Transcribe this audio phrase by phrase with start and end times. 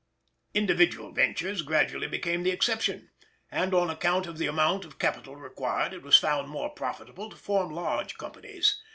[0.55, 3.11] Individual ventures gradually became the exception,
[3.51, 7.35] and on account of the amount of capital required it was found more profitable to
[7.35, 8.81] form large companies.